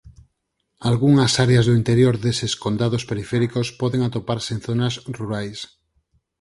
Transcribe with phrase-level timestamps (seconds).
[0.89, 5.59] Algunhas áreas do interior deses "condados periféricos" poden atoparse en zonas rurais.